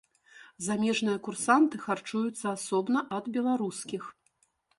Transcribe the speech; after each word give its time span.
Замежныя 0.67 1.17
курсанты 1.27 1.75
харчуюцца 1.83 2.45
асобна 2.57 2.99
ад 3.19 3.25
беларускіх. 3.37 4.03